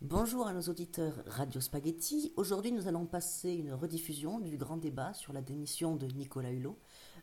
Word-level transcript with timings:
Bonjour 0.00 0.46
à 0.46 0.52
nos 0.52 0.62
auditeurs 0.62 1.24
Radio 1.26 1.60
Spaghetti. 1.60 2.32
Aujourd'hui, 2.36 2.70
nous 2.70 2.86
allons 2.86 3.04
passer 3.04 3.50
une 3.50 3.72
rediffusion 3.72 4.38
du 4.38 4.56
grand 4.56 4.76
débat 4.76 5.12
sur 5.12 5.32
la 5.32 5.42
démission 5.42 5.96
de 5.96 6.06
Nicolas 6.06 6.52
Hulot, 6.52 6.78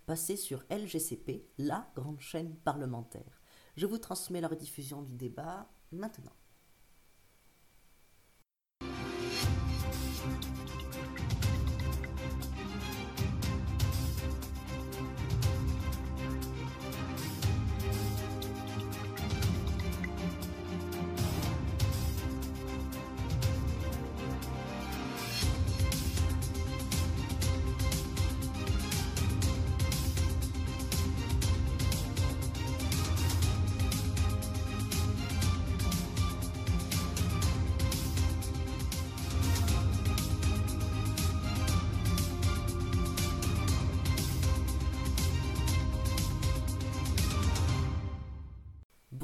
passé 0.05 0.35
sur 0.35 0.61
LGCP, 0.69 1.47
la 1.57 1.89
grande 1.95 2.19
chaîne 2.19 2.53
parlementaire. 2.65 3.41
Je 3.77 3.85
vous 3.85 3.97
transmets 3.97 4.41
la 4.41 4.49
rediffusion 4.49 5.03
du 5.03 5.15
débat 5.15 5.69
maintenant. 5.93 6.33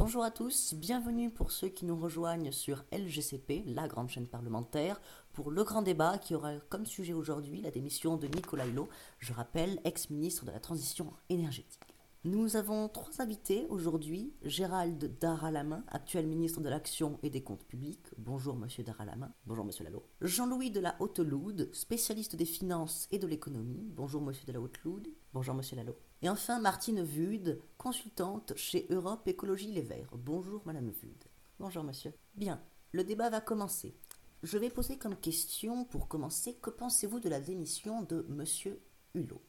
Bonjour 0.03 0.23
à 0.23 0.31
tous, 0.31 0.73
bienvenue 0.73 1.29
pour 1.29 1.51
ceux 1.51 1.67
qui 1.67 1.85
nous 1.85 1.95
rejoignent 1.95 2.51
sur 2.51 2.83
LGCP, 2.91 3.65
la 3.67 3.87
grande 3.87 4.09
chaîne 4.09 4.25
parlementaire, 4.25 4.99
pour 5.31 5.51
le 5.51 5.63
grand 5.63 5.83
débat 5.83 6.17
qui 6.17 6.33
aura 6.33 6.55
comme 6.69 6.87
sujet 6.87 7.13
aujourd'hui 7.13 7.61
la 7.61 7.69
démission 7.69 8.17
de 8.17 8.25
Nicolas 8.25 8.65
Hulot, 8.65 8.89
je 9.19 9.31
rappelle, 9.31 9.79
ex-ministre 9.83 10.43
de 10.43 10.49
la 10.49 10.59
Transition 10.59 11.13
énergétique. 11.29 11.83
Nous 12.23 12.55
avons 12.55 12.89
trois 12.89 13.21
invités 13.21 13.67
aujourd'hui. 13.69 14.33
Gérald 14.41 15.19
Daralamin, 15.19 15.83
actuel 15.87 16.25
ministre 16.25 16.61
de 16.61 16.69
l'Action 16.69 17.19
et 17.21 17.29
des 17.29 17.43
Comptes 17.43 17.65
Publics. 17.65 18.07
Bonjour 18.17 18.55
Monsieur 18.55 18.83
Daralamin. 18.83 19.31
Bonjour 19.45 19.65
Monsieur 19.65 19.83
Lalo. 19.83 20.03
Jean-Louis 20.21 20.71
de 20.71 20.79
la 20.79 20.95
Haute-Loude, 20.99 21.69
spécialiste 21.73 22.35
des 22.35 22.45
finances 22.45 23.07
et 23.11 23.19
de 23.19 23.27
l'économie. 23.27 23.91
Bonjour 23.95 24.23
Monsieur 24.23 24.47
de 24.47 24.51
la 24.51 24.61
Haute-Loude. 24.61 25.09
Bonjour 25.33 25.55
Monsieur 25.55 25.77
Lalo. 25.77 25.95
Et 26.21 26.27
enfin 26.27 26.59
Martine 26.59 27.01
Vude, 27.03 27.61
consultante 27.77 28.53
chez 28.57 28.85
Europe 28.89 29.25
Écologie 29.29 29.71
Les 29.71 29.81
Verts. 29.81 30.17
Bonjour 30.17 30.61
Madame 30.65 30.89
Vude. 30.89 31.23
Bonjour 31.57 31.85
Monsieur. 31.85 32.13
Bien, 32.35 32.61
le 32.91 33.05
débat 33.05 33.29
va 33.29 33.39
commencer. 33.39 33.95
Je 34.43 34.57
vais 34.57 34.69
poser 34.69 34.97
comme 34.97 35.15
question 35.15 35.85
pour 35.85 36.09
commencer 36.09 36.55
que 36.55 36.69
pensez-vous 36.69 37.21
de 37.21 37.29
la 37.29 37.39
démission 37.39 38.01
de 38.01 38.25
Monsieur 38.27 38.81
Hulot? 39.13 39.41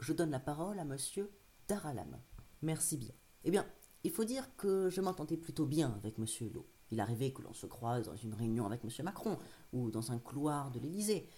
Je 0.00 0.12
donne 0.12 0.32
la 0.32 0.40
parole 0.40 0.80
à 0.80 0.84
Monsieur 0.84 1.30
Daralam. 1.68 2.18
Merci 2.62 2.96
bien. 2.96 3.14
Eh 3.44 3.52
bien, 3.52 3.64
il 4.02 4.10
faut 4.10 4.24
dire 4.24 4.56
que 4.56 4.88
je 4.90 5.00
m'entendais 5.00 5.36
plutôt 5.36 5.64
bien 5.64 5.92
avec 5.94 6.18
M. 6.18 6.26
Hulot. 6.40 6.66
Il 6.90 6.98
arrivait 6.98 7.32
que 7.32 7.42
l'on 7.42 7.54
se 7.54 7.66
croise 7.66 8.06
dans 8.06 8.16
une 8.16 8.34
réunion 8.34 8.66
avec 8.66 8.82
M. 8.82 8.90
Macron 9.04 9.38
ou 9.72 9.92
dans 9.92 10.10
un 10.10 10.18
couloir 10.18 10.72
de 10.72 10.80
l'Élysée. 10.80 11.28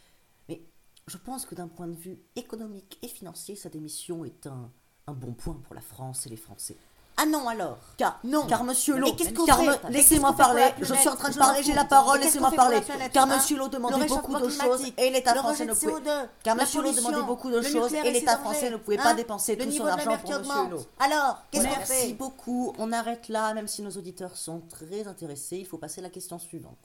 Je 1.07 1.17
pense 1.17 1.47
que 1.47 1.55
d'un 1.55 1.69
point 1.69 1.89
de 1.89 1.97
vue 1.97 2.19
économique 2.37 2.99
et 3.03 3.09
financier, 3.09 3.57
sa 3.57 3.69
démission 3.69 4.25
est 4.25 4.47
un, 4.47 4.71
un 5.07 5.13
bon 5.13 5.33
point 5.33 5.61
pour 5.65 5.75
la 5.75 5.81
France 5.81 6.27
et 6.27 6.31
les 6.31 6.37
Français. 6.37 6.77
Ah 7.17 7.27
non 7.27 7.47
alors 7.47 7.79
Car 7.99 8.19
non 8.25 8.47
Car 8.47 8.65
monsieur 8.65 8.97
Hulot, 8.97 9.15
laissez-moi 9.91 10.33
parler, 10.33 10.71
je 10.81 10.95
suis 10.95 11.09
en 11.09 11.15
train 11.15 11.29
de 11.31 11.37
parler, 11.37 11.63
j'ai 11.63 11.75
la 11.75 11.85
parole, 11.85 12.21
laissez-moi 12.21 12.51
parler. 12.53 12.81
Car 13.13 13.27
monsieur 13.27 13.57
Hulot 13.57 13.69
demandait 13.69 14.07
beaucoup 14.07 14.39
de 14.39 14.49
choses 14.49 14.83
et 14.97 15.11
l'État 15.11 15.35
français 15.35 15.67
ne 15.67 15.75
pouvait 15.75 16.29
Car 16.43 16.57
monsieur 16.57 16.83
demandait 16.83 17.23
beaucoup 17.23 17.51
de 17.51 17.61
choses 17.61 17.93
et 17.95 18.11
l'État 18.11 18.39
français 18.39 18.71
ne 18.71 18.77
pouvait 18.77 18.97
pas 18.97 19.15
dépenser 19.15 19.57
tout 19.59 19.71
son 19.71 19.87
argent 19.87 20.17
pour 20.19 20.31
monsieur 20.31 20.65
Hulot. 20.67 20.87
Alors, 20.99 21.43
qu'est-ce 21.51 21.65
qu'on 21.65 21.71
fait? 21.71 21.79
Merci 21.79 22.15
beaucoup, 22.15 22.75
on 22.79 22.93
arrête 22.93 23.29
là, 23.29 23.53
même 23.55 23.69
si 23.69 23.83
nos 23.83 23.91
auditeurs 23.91 24.37
sont 24.37 24.61
très 24.69 25.07
intéressés, 25.07 25.59
il 25.59 25.67
faut 25.67 25.79
passer 25.79 26.01
à 26.01 26.05
la 26.05 26.11
question 26.11 26.39
suivante. 26.39 26.79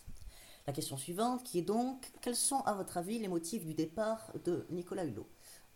La 0.67 0.73
question 0.73 0.97
suivante 0.97 1.45
qui 1.45 1.59
est 1.59 1.63
donc, 1.63 2.11
quels 2.22 2.35
sont 2.35 2.59
à 2.66 2.73
votre 2.73 2.97
avis 2.97 3.19
les 3.19 3.29
motifs 3.29 3.63
du 3.63 3.73
départ 3.73 4.33
de 4.44 4.67
Nicolas 4.69 5.05
Hulot? 5.05 5.25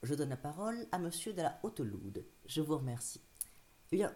Je 0.04 0.14
donne 0.16 0.28
la 0.28 0.36
parole 0.36 0.86
à 0.92 1.00
monsieur 1.00 1.32
de 1.32 1.42
la 1.42 1.58
Haute-Loude. 1.64 2.26
Je 2.46 2.62
vous 2.62 2.78
remercie. 2.78 3.22
Eh 3.94 3.96
bien, 3.96 4.14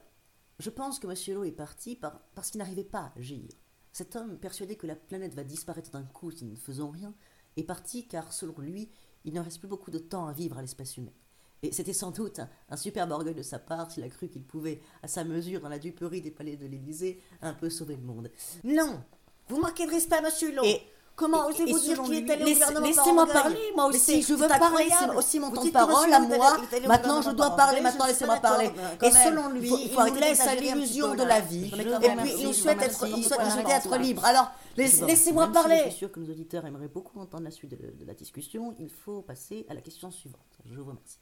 je 0.60 0.70
pense 0.70 1.00
que 1.00 1.08
M. 1.08 1.16
Hulot 1.28 1.46
est 1.46 1.54
parti 1.54 1.98
parce 2.36 2.52
qu'il 2.52 2.60
n'arrivait 2.60 2.84
pas 2.84 3.00
à 3.00 3.14
agir. 3.18 3.48
Cet 3.94 4.18
homme, 4.18 4.38
persuadé 4.38 4.76
que 4.76 4.86
la 4.86 4.98
planète 4.98 5.34
va 5.34 5.46
disparaître 5.46 5.92
d'un 5.92 6.04
coup 6.04 6.30
si 6.30 6.44
nous 6.44 6.52
ne 6.52 6.58
faisons 6.58 6.90
rien, 6.90 7.14
est 7.56 7.64
parti 7.64 8.06
car, 8.06 8.34
selon 8.34 8.60
lui, 8.60 8.90
il 9.24 9.34
ne 9.34 9.40
reste 9.40 9.60
plus 9.60 9.70
beaucoup 9.70 9.92
de 9.92 10.00
temps 10.00 10.28
à 10.28 10.34
vivre 10.34 10.58
à 10.58 10.62
l'espèce 10.62 10.98
humaine. 10.98 11.14
Et 11.62 11.72
c'était 11.72 11.94
sans 11.94 12.12
doute 12.12 12.42
un, 12.68 12.76
superbe 12.76 13.12
orgueil 13.12 13.34
de 13.34 13.42
sa 13.44 13.60
part 13.60 13.90
s'il 13.90 14.04
a 14.04 14.10
cru 14.10 14.28
qu'il 14.28 14.44
pouvait, 14.44 14.82
à 15.04 15.08
sa 15.08 15.24
mesure, 15.24 15.62
dans 15.62 15.70
la 15.70 15.80
duperie 15.80 16.22
des 16.22 16.32
palais 16.32 16.58
de 16.58 16.66
l'Élysée, 16.66 17.22
un 17.42 17.54
peu 17.54 17.70
sauver 17.70 17.96
le 17.96 18.04
monde. 18.04 18.30
Non 18.66 19.02
Vous 19.48 19.60
manquez 19.60 19.86
de 19.86 19.92
respect 19.92 20.16
à 20.16 20.20
M. 20.20 20.30
Hulot 20.42 20.64
Comment 21.16 21.48
osez-vous 21.48 21.80
dire 21.80 22.02
qu'il 22.04 22.14
est 22.14 22.30
allé 22.30 22.44
au 22.44 22.54
gouvernement 22.54 22.86
Laissez-moi 22.88 23.26
parler, 23.28 23.72
moi 23.74 23.86
aussi. 23.86 24.22
je 24.22 24.34
veux 24.34 24.48
parler, 24.50 24.90
c'est 25.00 25.16
aussi 25.16 25.40
mon 25.40 25.50
temps 25.50 25.64
de 25.64 25.70
parole 25.70 26.14
à 26.14 26.20
moi. 26.20 26.58
Maintenant, 26.88 27.22
je 27.22 27.30
dois 27.30 27.52
parler, 27.56 27.80
maintenant, 27.80 28.06
laissez-moi 28.06 28.38
parler. 28.38 28.70
Et 29.02 29.12
selon 29.12 29.50
lui, 29.50 29.70
il 29.70 29.92
vous 29.92 30.16
laisse 30.16 30.42
à 30.42 30.56
l'illusion 30.56 31.16
de 31.16 31.24
la 31.24 31.40
vie. 31.40 31.72
Et 31.74 32.16
puis, 32.18 32.34
il 32.42 32.54
souhaite 32.54 32.82
être 32.82 33.98
libre. 33.98 34.26
Alors, 34.26 34.52
laissez-moi 34.76 35.48
parler. 35.48 35.84
Je 35.86 35.90
suis 35.90 36.00
sûr 36.00 36.12
que 36.12 36.20
nos 36.20 36.30
auditeurs 36.30 36.66
aimeraient 36.66 36.90
beaucoup 36.90 37.20
entendre 37.20 37.44
la 37.44 37.52
suite 37.52 37.72
de 37.72 38.06
la 38.06 38.14
discussion. 38.14 38.76
Il 38.80 38.90
faut 38.90 39.22
passer 39.22 39.66
à 39.70 39.74
la 39.74 39.82
question 39.82 40.12
suivante. 40.12 40.42
Je 40.66 40.76
vous 40.76 40.90
remercie. 40.90 41.20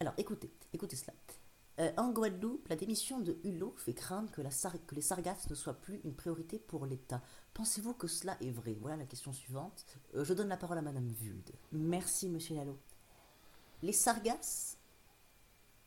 Alors, 0.00 0.14
écoutez, 0.18 0.50
écoutez 0.72 0.96
cela. 0.96 1.12
Euh, 1.78 1.92
en 1.98 2.10
Guadeloupe, 2.10 2.68
la 2.68 2.76
démission 2.76 3.20
de 3.20 3.36
Hulot 3.44 3.74
fait 3.76 3.92
craindre 3.92 4.30
que, 4.30 4.40
les 4.94 5.00
sargasses 5.02 5.50
ne 5.50 5.54
soient 5.54 5.74
plus 5.80 6.00
une 6.04 6.14
priorité 6.14 6.58
pour 6.58 6.86
l'État. 6.86 7.20
Pensez-vous 7.52 7.92
que 7.92 8.06
cela 8.06 8.36
est 8.40 8.50
vrai? 8.50 8.76
Voilà 8.80 8.96
la 8.96 9.04
question 9.04 9.32
suivante. 9.32 9.84
Euh, 10.14 10.24
je 10.24 10.32
donne 10.32 10.48
la 10.48 10.56
parole 10.56 10.78
à 10.78 10.82
Madame 10.82 11.08
Vude. 11.08 11.52
Merci, 11.72 12.28
Monsieur 12.28 12.54
Lalo. 12.54 12.78
Les 13.82 13.92
sargasses 13.92 14.78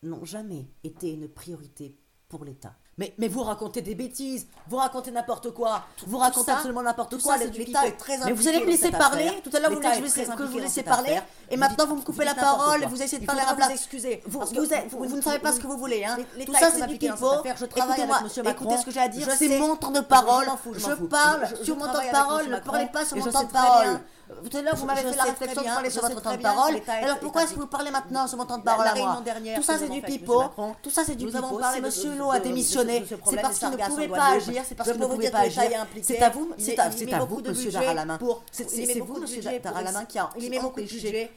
n'ont 0.03 0.25
jamais 0.25 0.67
été 0.83 1.11
une 1.11 1.27
priorité 1.27 1.97
pour 2.27 2.45
l'État. 2.45 2.77
Mais, 2.99 3.13
mais 3.17 3.29
vous 3.29 3.43
racontez 3.43 3.81
des 3.81 3.95
bêtises, 3.95 4.45
vous 4.67 4.75
racontez 4.75 5.09
n'importe 5.09 5.51
quoi, 5.51 5.85
vous 6.05 6.17
racontez 6.17 6.51
absolument 6.51 6.81
n'importe 6.81 7.17
quoi. 7.21 7.37
L'État 7.37 7.87
est 7.87 7.93
très 7.93 8.17
Mais 8.25 8.33
vous 8.33 8.45
allez 8.45 8.59
me 8.59 8.65
laisser 8.65 8.91
parler. 8.91 9.31
Tout 9.41 9.49
à 9.53 9.59
l'heure, 9.61 9.69
vous 9.69 9.77
voulez 9.77 9.89
que 9.89 10.45
je 10.45 10.51
vous 10.51 10.59
laisse 10.59 10.81
parler. 10.83 11.17
Et 11.49 11.55
maintenant, 11.55 11.87
vous 11.87 11.95
me 11.95 12.01
coupez 12.01 12.25
la 12.25 12.35
parole 12.35 12.83
et 12.83 12.87
vous 12.87 13.01
essayez 13.01 13.21
de 13.21 13.25
parler 13.25 13.41
à 13.41 13.45
la 13.45 13.53
place. 13.53 13.71
Excusez. 13.71 14.21
Vous, 14.27 14.41
vous, 14.41 15.15
ne 15.15 15.21
savez 15.21 15.39
pas 15.39 15.53
ce 15.53 15.61
que 15.61 15.67
vous 15.67 15.77
voulez. 15.77 16.03
Hein. 16.03 16.17
Tout 16.45 16.53
ça, 16.53 16.71
c'est 16.71 16.87
du 16.87 16.97
pipeau. 16.97 17.41
Écoutez-moi, 17.45 18.19
écoutez 18.45 18.77
ce 18.77 18.85
que 18.85 18.91
j'ai 18.91 18.99
à 18.99 19.07
dire. 19.07 19.27
C'est 19.31 19.57
mon 19.57 19.77
temps 19.77 19.91
de 19.91 20.01
parole. 20.01 20.47
Je 20.75 20.93
parle 21.05 21.47
sur 21.63 21.77
mon 21.77 21.85
temps 21.85 22.05
de 22.05 22.11
parole. 22.11 22.47
Ne 22.49 22.59
parlez 22.59 22.87
pas 22.87 23.05
sur 23.05 23.15
mon 23.15 23.31
temps 23.31 23.43
de 23.43 23.51
parole. 23.51 23.99
Tout 24.29 24.57
à 24.57 24.61
l'heure, 24.61 24.75
vous 24.75 24.85
m'avez 24.85 25.01
fait 25.01 25.15
la 25.17 25.23
réflexion 25.23 25.61
de 25.61 25.67
parler 25.67 25.89
sur 25.89 26.01
votre 26.01 26.21
temps 26.21 26.35
de 26.35 26.41
parole. 26.41 26.75
Alors 27.01 27.19
pourquoi 27.19 27.43
est-ce 27.43 27.53
que 27.53 27.59
vous 27.59 27.67
parlez 27.67 27.91
maintenant 27.91 28.27
sur 28.27 28.37
mon 28.37 28.45
temps 28.45 28.57
de 28.57 28.63
parole 28.63 28.87
à 28.87 28.95
moi 28.95 29.23
Tout 29.55 29.63
ça, 29.63 29.77
c'est 29.77 29.89
du 29.89 30.01
pipeau. 30.01 30.43
Tout 30.81 30.89
ça, 30.89 31.03
c'est 31.05 31.15
du 31.15 31.25
pipeau. 31.25 31.59
Si 31.73 31.81
Monsieur 31.81 32.13
Hulot 32.13 32.31
a 32.31 32.39
démissionné, 32.39 33.05
c'est 33.07 33.41
parce 33.41 33.59
qu'il 33.59 33.69
ne 33.69 33.77
pouvait 33.77 34.07
pas 34.07 34.33
agir. 34.33 34.61
C'est 34.67 34.75
parce 34.75 34.91
qu'il 34.91 35.01
ne 35.01 35.05
pouvait 35.05 35.31
pas 35.31 35.39
agir. 35.39 35.85
C'est 36.01 36.21
à 36.21 36.29
vous, 36.29 36.53
c'est 36.57 36.79
à 36.79 36.89
vous, 37.25 37.41
Monsieur 37.41 37.71
Daralamin. 37.71 38.19
C'est 38.51 38.99
vous, 38.99 39.19
Monsieur 39.19 39.41
Daralamin, 39.41 40.05
qui 40.05 40.19
a 40.19 40.29
il 40.37 40.49
met 40.49 40.59
beaucoup 40.59 40.81
de. 40.81 40.87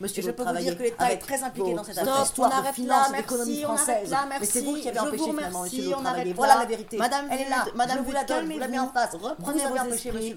Monsieur, 0.00 0.22
je 0.22 0.30
peux 0.30 0.44
vous 0.44 0.56
dire 0.56 0.76
que 0.76 0.82
l'État 0.82 1.12
est 1.12 1.18
très 1.18 1.42
impliqué 1.42 1.74
dans 1.74 1.84
cette 1.84 1.98
histoire 2.22 2.62
de 2.62 2.74
finance 2.74 3.08
et 3.12 3.16
d'économie 3.16 3.62
française. 3.62 4.14
Mais 4.40 4.46
c'est 4.46 4.62
vous 4.62 4.74
qui 4.74 4.88
avez 4.88 5.00
empêché 5.00 5.24
finalement 5.24 5.62
Monsieur 5.62 5.84
Hulot 5.84 5.98
de 5.98 6.04
travailler. 6.04 6.32
Voilà 6.32 6.56
la 6.56 6.66
vérité. 6.66 6.96
Madame, 6.98 7.26
elle 7.30 7.40
est 7.40 7.48
là. 7.48 7.64
Madame, 7.74 8.04
vous 8.04 8.12
la 8.12 8.24
donne, 8.24 8.52
vous 8.52 8.58
la 8.58 8.68
mis 8.68 8.78
en 8.78 8.88
face. 8.88 9.14
Reprenez 9.14 9.62
vos 9.66 9.92
esprits. 9.92 10.34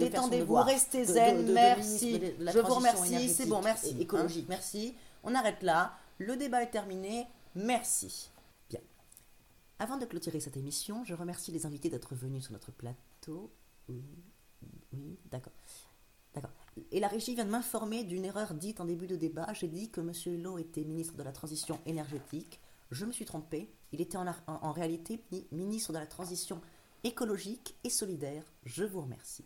Détendez-vous, 0.00 0.54
restez 0.56 1.04
zen 1.04 1.45
merci. 1.52 2.20
je 2.38 2.58
vous 2.58 2.74
remercie. 2.74 3.28
C'est 3.28 3.46
bon, 3.46 3.62
merci. 3.62 3.96
Écologie, 4.00 4.40
hein, 4.40 4.46
merci. 4.48 4.94
On 5.22 5.34
arrête 5.34 5.62
là. 5.62 5.96
Le 6.18 6.36
débat 6.36 6.62
est 6.62 6.70
terminé. 6.70 7.26
Merci. 7.54 8.30
Bien. 8.68 8.80
Avant 9.78 9.96
de 9.96 10.04
clôturer 10.04 10.40
cette 10.40 10.56
émission, 10.56 11.04
je 11.04 11.14
remercie 11.14 11.52
les 11.52 11.66
invités 11.66 11.90
d'être 11.90 12.14
venus 12.14 12.44
sur 12.44 12.52
notre 12.52 12.72
plateau. 12.72 13.50
Oui, 13.88 14.02
oui, 14.92 15.18
d'accord. 15.30 15.52
D'accord. 16.34 16.52
Et 16.90 17.00
la 17.00 17.08
régie 17.08 17.34
vient 17.34 17.44
de 17.44 17.50
m'informer 17.50 18.04
d'une 18.04 18.24
erreur 18.24 18.52
dite 18.54 18.80
en 18.80 18.84
début 18.84 19.06
de 19.06 19.16
débat. 19.16 19.46
J'ai 19.54 19.68
dit 19.68 19.90
que 19.90 20.00
M. 20.00 20.12
Hulot 20.26 20.58
était 20.58 20.84
ministre 20.84 21.14
de 21.14 21.22
la 21.22 21.32
Transition 21.32 21.80
énergétique. 21.86 22.60
Je 22.90 23.04
me 23.04 23.12
suis 23.12 23.24
trompé. 23.24 23.70
Il 23.92 24.00
était 24.00 24.18
en, 24.18 24.26
en 24.46 24.72
réalité 24.72 25.22
ministre 25.50 25.92
de 25.92 25.98
la 25.98 26.06
Transition 26.06 26.60
écologique 27.04 27.76
et 27.84 27.90
solidaire. 27.90 28.42
Je 28.64 28.84
vous 28.84 29.00
remercie. 29.00 29.44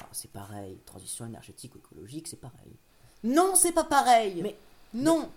Ah, 0.00 0.06
c'est 0.12 0.30
pareil, 0.30 0.78
transition 0.84 1.26
énergétique 1.26 1.74
ou 1.74 1.78
écologique, 1.78 2.28
c'est 2.28 2.40
pareil. 2.40 2.76
Non, 3.24 3.54
c'est 3.54 3.72
pas 3.72 3.84
pareil. 3.84 4.40
Mais 4.42 4.56
non. 4.94 5.30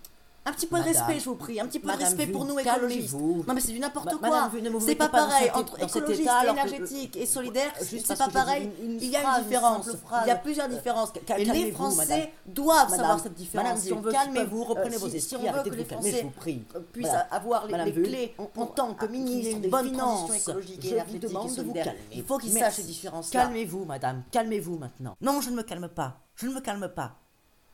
Un 0.46 0.52
petit 0.52 0.66
peu 0.66 0.78
de 0.78 0.84
respect, 0.84 1.20
je 1.20 1.24
vous 1.26 1.34
prie. 1.34 1.60
Un 1.60 1.66
petit 1.66 1.78
peu 1.78 1.92
de 1.92 1.96
respect 1.98 2.26
pour 2.26 2.44
nous 2.46 2.58
écologistes. 2.58 3.12
Non 3.14 3.52
mais 3.54 3.60
c'est 3.60 3.72
du 3.72 3.78
n'importe 3.78 4.16
quoi. 4.16 4.50
C'est 4.80 4.94
pas 4.94 5.08
pareil 5.08 5.50
entre 5.54 5.82
écologiste, 5.82 6.20
état, 6.22 6.46
énergétique 6.50 7.16
et 7.16 7.26
solidaire. 7.26 7.70
Juste 7.82 8.06
C'est 8.06 8.18
pas 8.18 8.28
pareil. 8.28 8.68
dit 8.68 8.82
une- 8.84 8.92
une 8.92 9.00
Il 9.02 9.10
y 9.10 9.16
a 9.16 9.20
une 9.38 9.44
différence. 9.44 9.90
Il 10.24 10.28
y 10.28 10.30
a 10.30 10.36
plusieurs 10.36 10.68
différences. 10.68 11.12
Cal- 11.26 11.40
Et 11.40 11.44
les 11.44 11.72
Français 11.72 12.32
doivent 12.46 12.90
Madame, 12.90 12.96
savoir 12.98 13.20
cette 13.20 13.34
différence. 13.34 13.64
Madame 13.66 13.80
Si 13.82 13.92
on 13.92 14.00
veut 14.00 14.12
calmez-vous, 14.12 14.64
reprenez 14.64 14.96
euh, 14.96 14.98
vos 14.98 15.06
esprits, 15.08 15.20
Si 15.20 15.36
on 15.36 15.52
veut 15.52 15.62
que 15.70 15.74
les 15.76 15.84
Français 15.84 16.10
je 16.18 16.22
vous 16.22 16.30
prie. 16.30 16.62
euh, 16.74 16.80
puissent 16.92 17.08
avoir 17.30 17.66
les, 17.66 17.92
clés 17.92 18.34
en 18.56 18.66
tant 18.66 18.94
que 18.94 19.06
ministre 19.06 19.56
une 19.56 19.60
de 19.62 19.68
bonne 19.68 19.88
finance. 19.88 20.26
transition 20.26 20.52
écologique 20.52 20.84
et 20.86 20.88
et 21.16 21.18
de 21.18 21.28
vous 21.28 21.48
solidaire, 21.48 21.84
calmer. 21.84 22.00
il 22.14 22.24
faut 22.24 22.38
qu'ils 22.38 22.52
sachent 22.52 22.74
ces 22.76 22.82
différences-là. 22.84 23.42
Calmez-vous, 23.42 23.84
madame. 23.84 24.22
Calmez-vous 24.30 24.78
maintenant. 24.78 25.16
Non, 25.20 25.40
je 25.42 25.50
ne 25.50 25.56
me 25.56 25.62
calme 25.62 25.88
pas. 25.88 26.18
Je 26.34 26.46
ne 26.46 26.54
me 26.54 26.60
calme 26.60 26.88
pas. 26.88 27.16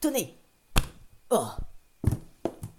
Tenez. 0.00 0.36
Oh. 1.30 1.46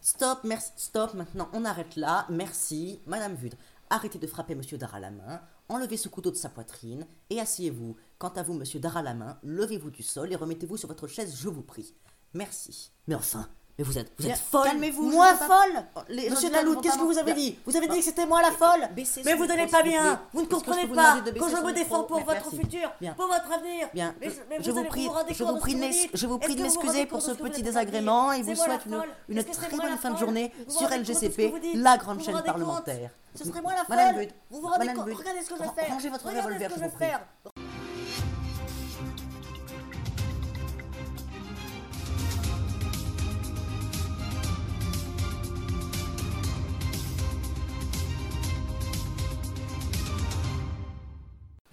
Stop, 0.09 0.45
merci, 0.45 0.71
stop, 0.77 1.15
maintenant 1.15 1.49
on 1.51 1.65
arrête 1.65 1.97
là, 1.97 2.25
merci, 2.29 3.01
Madame 3.07 3.35
Vude. 3.35 3.55
Arrêtez 3.89 4.17
de 4.17 4.25
frapper 4.25 4.55
Monsieur 4.55 4.77
Dara 4.77 5.01
la 5.01 5.11
main, 5.11 5.41
enlevez 5.67 5.97
ce 5.97 6.07
couteau 6.07 6.31
de 6.31 6.37
sa 6.37 6.47
poitrine 6.47 7.05
et 7.29 7.41
asseyez-vous. 7.41 7.97
Quant 8.17 8.29
à 8.29 8.41
vous, 8.41 8.53
Monsieur 8.53 8.79
Dara 8.79 9.01
la 9.01 9.13
main, 9.13 9.37
levez-vous 9.43 9.91
du 9.91 10.03
sol 10.03 10.31
et 10.31 10.37
remettez-vous 10.37 10.77
sur 10.77 10.87
votre 10.87 11.07
chaise, 11.07 11.35
je 11.37 11.49
vous 11.49 11.61
prie. 11.61 11.93
Merci. 12.33 12.93
Mais 13.07 13.15
enfin, 13.15 13.49
mais 13.77 13.83
vous 13.83 13.97
êtes, 13.97 14.11
vous 14.17 14.27
êtes 14.27 14.37
folle. 14.37 14.63
Calmez-vous. 14.63 15.11
Moi 15.11 15.35
folle. 15.35 15.83
Les 16.09 16.29
Monsieur 16.31 16.49
vont 16.49 16.81
qu'est-ce 16.81 16.97
que 16.97 17.03
vous 17.03 17.17
avez 17.17 17.33
dit 17.33 17.59
Vous 17.63 17.75
avez 17.75 17.87
dit 17.87 17.99
que 17.99 18.05
c'était 18.05 18.25
moi 18.25 18.41
la 18.41 18.51
folle 18.51 18.89
Baissez 18.95 19.21
Mais 19.23 19.35
vous 19.35 19.45
donnez 19.45 19.67
pas 19.67 19.83
bien. 19.83 20.19
Vous 20.33 20.41
ne 20.41 20.47
comprenez 20.47 20.87
pas 20.87 21.17
Quand 21.37 21.49
je 21.49 21.63
me 21.63 21.73
défends 21.73 22.03
pour 22.03 22.21
votre 22.21 22.49
futur, 22.49 22.91
pour 23.15 23.27
votre 23.27 23.51
avenir. 23.51 23.87
Bien, 23.93 24.15
je, 24.59 24.71
vous 24.71 24.83
prie, 24.83 25.07
je 25.31 25.43
vous 25.43 25.53
de 25.53 25.59
prie, 25.59 26.09
je 26.13 26.27
vous 26.27 26.39
prie 26.39 26.55
de 26.55 26.63
m'excuser 26.63 27.05
pour 27.05 27.21
ce 27.21 27.31
petit 27.31 27.61
désagrément 27.61 28.31
et 28.31 28.41
vous 28.41 28.55
souhaite 28.55 28.85
une, 29.29 29.43
très 29.43 29.77
bonne 29.77 29.97
fin 29.97 30.11
de 30.11 30.17
journée 30.17 30.51
sur 30.67 30.89
LGCP, 30.89 31.53
la 31.75 31.97
grande 31.97 32.23
chaîne 32.23 32.41
parlementaire. 32.41 33.11
Ce 33.35 33.45
serait 33.45 33.61
moi 33.61 33.73
la 33.75 33.83
folle 33.85 34.27
Vous 34.49 34.61
vous 34.61 34.67
rendez 34.67 34.87
compte 34.93 35.09
Regardez 35.13 35.41
ce 35.41 35.49
que 35.49 35.55
je 35.57 35.61
vais 35.61 35.69
faire. 35.75 35.93
rangez 35.93 36.09
votre 36.09 36.25
revolver, 36.25 36.71
je 36.75 36.83
vous 36.83 37.56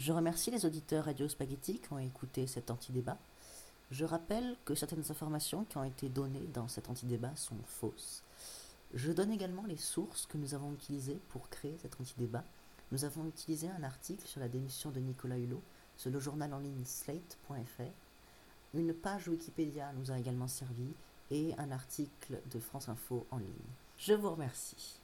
Je 0.05 0.13
remercie 0.13 0.51
les 0.51 0.67
auditeurs 0.67 1.07
Radio 1.07 1.27
Spaghetti 1.31 1.79
qui 1.79 1.91
ont 1.91 1.99
écouté 1.99 2.47
cet 2.47 2.71
antidébat. 2.71 3.17
Je 3.91 4.05
rappelle 4.05 4.55
que 4.67 4.75
certaines 4.75 5.11
informations 5.11 5.65
qui 5.65 5.79
ont 5.79 5.85
été 5.85 6.11
données 6.11 6.47
dans 6.53 6.69
cet 6.69 6.91
antidébat 6.91 7.35
sont 7.37 7.57
fausses. 7.65 8.23
Je 8.93 9.13
donne 9.13 9.33
également 9.33 9.65
les 9.65 9.79
sources 9.79 10.27
que 10.27 10.37
nous 10.37 10.53
avons 10.53 10.75
utilisées 10.75 11.19
pour 11.31 11.49
créer 11.49 11.79
cet 11.81 11.99
antidébat. 11.99 12.45
Nous 12.93 13.07
avons 13.07 13.27
utilisé 13.27 13.71
un 13.71 13.83
article 13.83 14.29
sur 14.29 14.41
la 14.41 14.49
démission 14.49 14.91
de 14.91 15.01
Nicolas 15.01 15.39
Hulot 15.39 15.63
sur 15.97 16.11
le 16.11 16.21
journal 16.21 16.53
en 16.53 16.59
ligne 16.59 16.85
slate.fr. 16.85 17.83
Une 18.75 18.93
page 18.93 19.29
Wikipédia 19.29 19.91
nous 19.95 20.11
a 20.11 20.19
également 20.19 20.49
servi 20.49 20.93
et 21.31 21.55
un 21.57 21.71
article 21.71 22.43
de 22.53 22.61
France 22.61 22.91
Info 22.91 23.27
en 23.31 23.39
ligne. 23.39 23.73
Je 23.97 24.13
vous 24.13 24.33
remercie. 24.33 25.01